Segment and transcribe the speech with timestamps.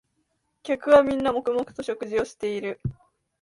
[0.63, 2.81] 客はみんな黙々と食事をしている